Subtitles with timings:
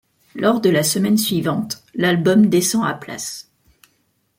[0.33, 3.51] Lors de la semaine suivante, l'album descend à place.